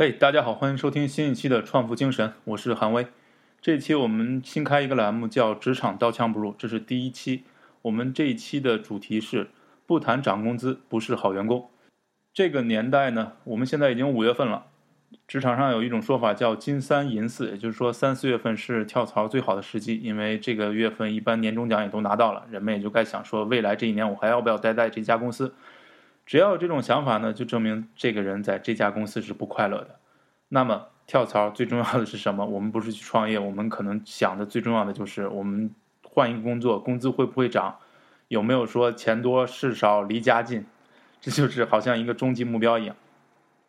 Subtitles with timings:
[0.00, 3.06] 嘿，大家好，欢迎收听新一期的《创富精神》，我是韩威。
[3.60, 7.44] 这一期我们新开一个栏目，叫“职场刀枪不入”，这是第一期。
[7.82, 9.48] 我们这一期的主题是
[9.84, 11.68] “不谈涨工资不是好员工”。
[12.32, 14.68] 这个年代呢，我们现在已经五月份了，
[15.28, 25.52] 职场上有一种说法叫“金三银四”，也就是说三四月份是跳槽最好的时机，因为这个月份一般年终奖也都拿到了，人们也就该想说，未来这一年我还要不要待在这家公司。
[26.30, 29.98] 只要有这种想法呢，就证明这个人在这家公司是不快乐的。
[30.50, 32.46] 那么跳槽最重要的是什么？
[32.46, 37.78] 我们不是去创业，我们可能想的最重要的就是我们换一个工作，工资会不会涨？
[38.28, 40.64] 有没有说钱多事少离家近？
[41.20, 42.94] 这就是好像一个终极目标一样。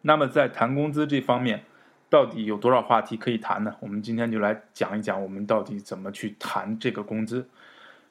[0.00, 1.62] 那么在谈工资这方面，
[2.08, 3.76] 到底有多少话题可以谈呢？
[3.80, 7.50] 我们今天就来讲一讲，我们到底怎么去谈这个工资。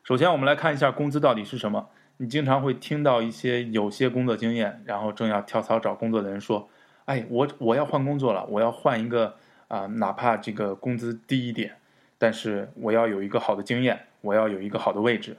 [0.03, 1.89] 首先，我们来看一下工资到底是什么。
[2.17, 6.69] 你经常会听到一些有些工作经验，然后正要跳槽找工作的人说
[7.05, 9.35] ：“哎，我我要换工作了，我要换一个
[9.67, 11.75] 啊，哪怕这个工资低一点，
[12.17, 15.38] 但是我要有一个好的经验，我要有一个好的位置，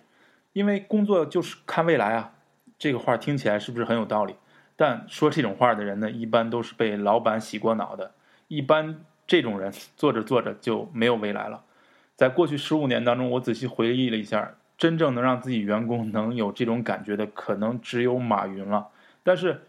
[0.52, 2.32] 因为工作就是看未来啊。”
[2.78, 4.34] 这个话听起来是不是很有道理？
[4.76, 8.12] 但说这种话的人呢，一般都是被老板洗过脑的，
[8.48, 11.64] 一般这种人 做着做着就没有未来了。
[12.16, 14.56] 在过去十五年当中，我仔细回忆了一下。
[14.78, 18.88] 真正能让自己员工能有这种感觉的，可能只有马云了。
[19.22, 19.62] 但是，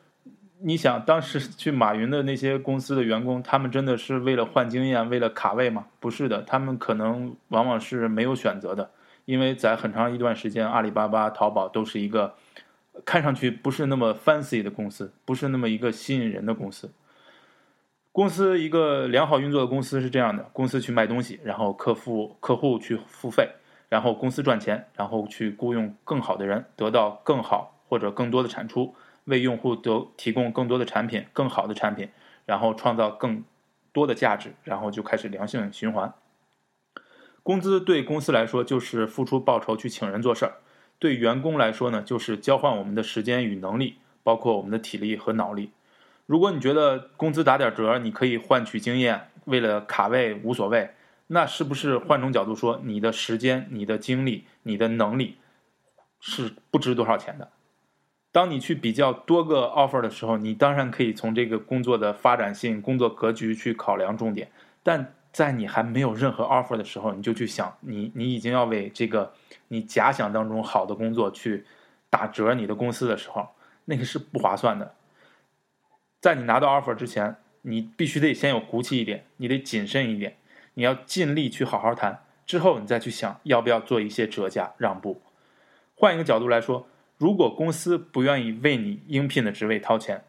[0.59, 5.85] 你想当时去马云的那些公司的员工，他们真的是为了换经验、为了卡位吗？
[5.99, 8.89] 不是的，他们可能往往是没有选择的，
[9.25, 12.35] 因为在很长一段时间，阿里巴巴、淘宝都是一个
[13.05, 16.91] 看上去不是那么 fancy 的公司，不是那么一个吸引人的公司。
[18.11, 23.47] 公司一个良好运作的公司是这样的：公司去卖东西，然后客户客户去付费。
[23.89, 28.93] 然后公司赚钱，然后去雇佣更好的人，得到更好或者更多的产出，
[29.25, 32.09] 为用户得提供更多的产品，更好的产品，
[32.45, 33.43] 然后创造更
[33.93, 36.13] 多的价值，然后就开始良性循环。
[37.43, 40.55] 工资对公司来说就是付出报酬去请人做事儿，
[40.99, 45.71] 对员工来说呢就是交换我们的时间与能力，包括我们的体力和脑力。
[46.25, 50.89] 如果你觉得工资打点折你可以换取经验，为了卡位无所谓。
[51.27, 55.37] 那是不是换种角度说，你的时间、你的精力、你的能力
[56.19, 57.51] 是不值多少钱的？
[58.31, 64.51] 当你去比较多个 offer 的时候，你当然可以从这个工作的发展性、工作格局去考量重点。
[64.83, 69.33] 但在你还没有任何 offer 的时候，你就去想，你你已经要为这个
[69.67, 71.65] 你假想当中好的工作去
[72.09, 73.49] 打折你的公司的时候，
[73.85, 74.93] 那个是不划算的。
[76.21, 80.37] 在你拿到 offer 之前，你必须得先有骨气一点，你得谨慎一点。
[80.77, 85.19] 你要尽力去好好谈，之后你再去想要不要做一些折价让步。
[85.95, 90.23] 换一个角度来说，如果公司不愿意为你应聘的职位掏钱，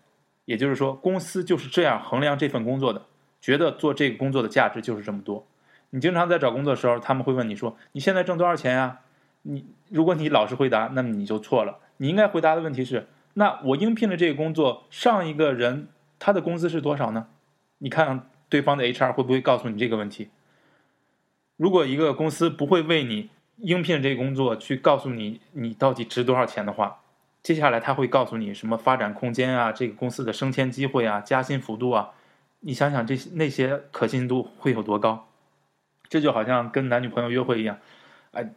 [0.46, 3.04] 也就是说公司就是这样衡量这份工作的，
[3.42, 5.46] 觉得做这个工作的价值就是这么多。
[5.90, 9.00] 你经常在找工作的时候，他们会问你说：“你现在挣多少钱呀？”
[9.42, 11.78] 你如果你老实回答，那么你就错了。
[11.98, 15.88] 你应该回答的问题是：那我应聘的这个工作，上一个人
[16.18, 17.28] 他的工资是多少呢？
[17.78, 20.30] 你看对方的 HR 会不会告诉你这个问题？
[21.58, 27.00] 如果一个公司不会为你应聘这个工作去告诉你你到底值多少钱的话，
[27.42, 32.10] 接下来他会告诉你什么发展空间啊，这个公司的升迁机会啊，加薪幅度啊，
[32.60, 35.26] 你想想这些那些可信度会有多高？
[36.08, 37.76] 这就好像跟男女朋友约会一样，
[38.30, 38.48] 哎，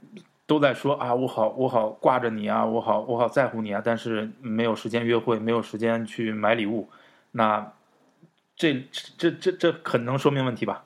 [0.46, 6.88] 都在说啊，我好我好挂着你啊，我好我好在乎你啊，但是没有时间约会，没有时间去买礼物，
[7.32, 7.74] 那
[8.56, 8.86] 这
[9.18, 10.86] 这这这很能说明问题吧？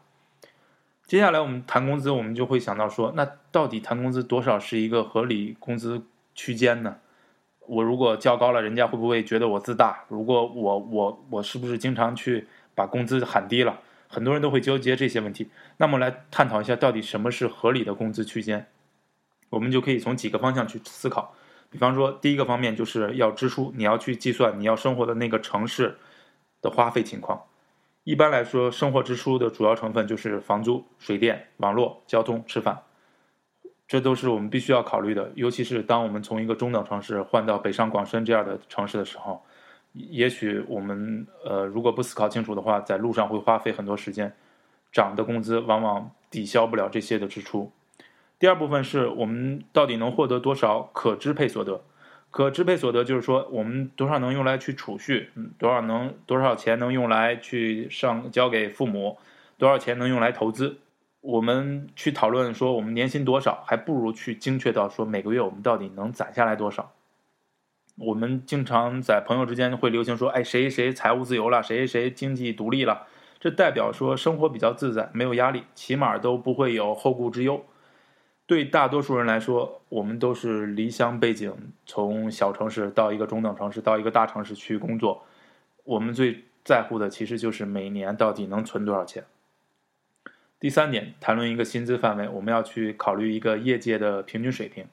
[1.07, 6.01] 接下来我们谈工资，我们就会想到说，那到底谈工资多少是一个合理工资
[6.33, 6.97] 区间呢？
[7.67, 10.05] 我如果较高了，人家会不会觉得我自大？
[10.07, 13.79] 如果我我我是不是经常去把工资喊低了？
[14.07, 15.49] 很多人都会纠结这些问题。
[15.77, 18.67] 那么来探讨一下，到底什么是合理的工资区间？
[19.49, 21.35] 我们就可以从几个方向去思考。
[21.69, 25.97] 比方说，第一个方面就是要支出，你要去计算你要生活的那个城市
[26.61, 27.43] 的花费情况。
[28.05, 32.83] 一般来说，生活支出的主要成分就是房租、水电、网络、交通、吃饭，
[33.87, 35.31] 这都是我们必须要考虑的。
[35.33, 39.43] 尤其是当我们从一个中等城市换到北上广深这样的城市的时候，
[39.93, 44.31] 也许我们呃如果不思考清楚的话，在路上会花费很多时间，
[44.91, 47.71] 涨的工资往往抵消不了这些的支出。
[48.37, 51.83] 第二部分是我们到底能获得多少可支配所得。
[52.35, 59.17] 可支配所得就是说，我们多少能用来去储蓄，嗯，多少能多少钱能用来去上交给父母，
[59.57, 60.79] 多少钱能用来投资。
[61.21, 66.91] 我们去讨论说我们年薪多少，还不如去精确到说每个月我们到底能攒下来多少。
[67.97, 73.07] 我们经常在朋友之间会流行说，哎，谁谁财务自由了，谁谁经济独立了，
[73.39, 77.63] 这代表说生活比较自在，没有压力，起码都不会有后顾之忧。
[78.47, 81.51] 对大多数人来说，我们都是离乡背井，
[81.85, 85.25] 从小城市到一个中等城市，到一个大城市去工作。
[85.83, 89.23] 我们最在乎的其实就是每年到底能存多少钱。
[90.59, 94.85] 第三点，谈论一个薪资范围，我们要去考虑一个业界的平均水平。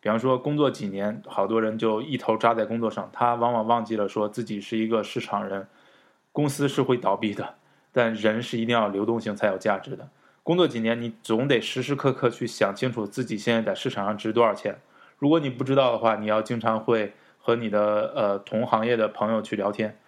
[0.00, 5.66] 比方说，工作几年，好多人就一头扎在工作上，他往往忘记了说自己是一个市场人。
[6.32, 7.54] 公司是会倒闭的，
[7.92, 10.08] 但人是一定要流动性才有价值的。
[10.46, 14.78] 工作几年，你总得时时刻刻去想清楚自己现在在市场上值多少钱。
[15.18, 19.98] 如果你不知道的话，你要经常会和你的呃同行业的朋友去聊天。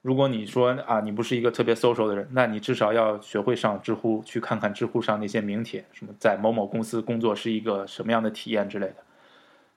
[0.00, 8.98] 如果你说啊，你不是一个特别 social 的人，那你至少要学会上知乎去看看知乎上那些名帖，什么在某某公司工作是一个什么样的体验之类的。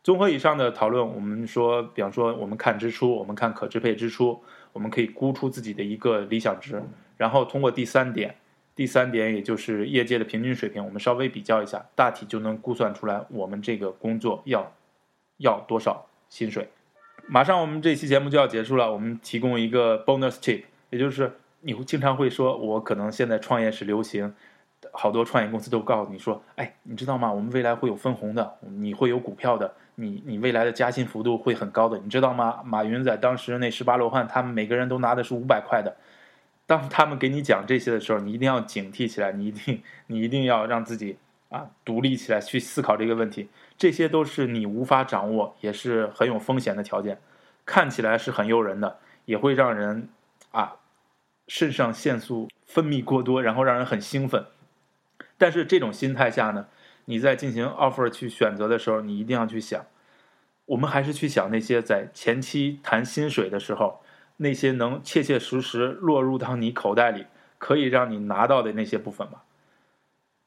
[0.03, 4.43] 综合以上的讨论，我们说，比方说我们看支出，我们看可支配支出，
[4.73, 6.83] 我们可以估出自己的一个理想值，
[7.17, 8.35] 然后通过第三点。
[8.75, 14.71] 第三点，也就是业界的平均水平，我们稍微比较一下，大体就能估算出来我们这个工作要
[15.37, 16.69] 要多少薪水。
[17.27, 21.31] 马上我们这期节目就要结束了，我们提供一个 bonus tip，也就是
[21.61, 24.33] 你会经常会说，我可能现在创业是流行，
[24.91, 27.31] 好多创业公司都告诉你说，哎，你知道吗？
[27.31, 32.61] 我们未来会有分红的，你会有股票的，你你未来的加薪幅度会很高的，你知道吗？
[32.65, 35.95] 马云在当时那十八罗汉，他们每个人都拿的是五百块的。
[36.65, 41.17] 当他们给你讲这些的时候，你一定要警惕起来，你一定，你一定要让自己
[41.49, 43.49] 啊独立起来去思考这个问题。
[43.77, 47.19] 这些都是你无法掌握，也是很有风险的条件。
[47.65, 50.07] 看起来是很诱人的，也会让人
[50.51, 50.75] 啊
[51.49, 54.45] 肾上腺素分泌过多，然后让人很兴奋。
[55.37, 56.67] 但是这种心态下呢，
[57.05, 59.85] 你在进行 offer 去选择的时候，你一定要去想，
[60.67, 63.99] 我们还是去想那些在前期谈薪水的时候。
[64.37, 67.25] 那些能切切实实落入到你口袋里，
[67.57, 69.43] 可以让你拿到的那些部分吧。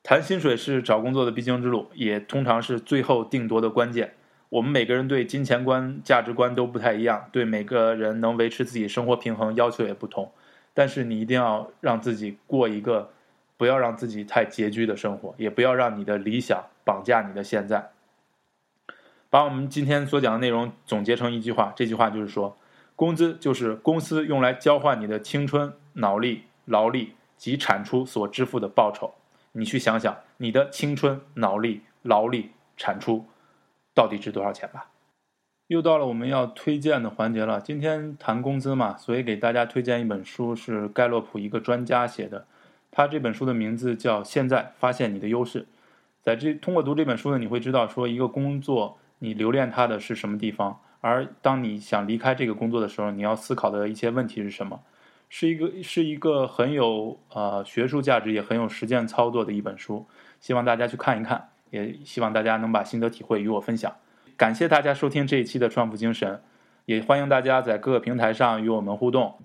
[0.02, 4.14] 谈薪水是找工作的必经之路，也通常是最后定夺的关键。
[4.48, 10.30] 我们每个人对金钱观、价值观都不太一样，对每个人能维持自己生活平衡要求也不同。
[10.72, 13.10] 但是你一定要让自己过一个
[13.56, 17.90] 不要让自己太拮据的生活，也不要让你的理想绑架你的现在。
[19.28, 22.56] 把我们今天所讲的内容总结成一句话，这句话就是说。
[22.96, 29.12] 工资就是公司用来交换你的青春、脑力、劳力及产出所支付的报酬。
[29.52, 33.26] 你去想想，你的青春、脑力、劳力、产出
[33.94, 34.88] 到底值多少钱吧？
[35.66, 37.60] 又到了我们要推荐的环节了。
[37.60, 42.46] 今天谈工资嘛，所以给大家推荐一本书，是盖洛普一个专家写的。
[42.90, 45.62] 他这本书的名字叫《现在发现你的优势》。
[46.22, 50.80] 在这通过读这本书呢，你会知道说一个工作你留恋它的是什么地方。
[51.06, 54.80] 而当你想离开这个工作的时候，你要思考的一些问题是什么？
[55.28, 60.04] 是一个是一个很有呃学术价值，也很有实践操作的一本书，
[60.40, 63.94] 希望大家去看一看，也希望大家能把心得体会与我分享。
[64.36, 66.42] 感谢大家收听这一期的创富精神，
[66.86, 69.38] 也欢迎大家在各个平台上与我们互动。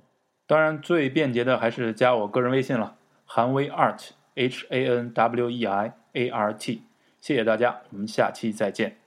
[0.48, 6.82] 当然，最便捷的还是加我个人微信了，韩威 art h a n w e i a r t。
[7.20, 9.01] 谢谢大家，我们下期再见。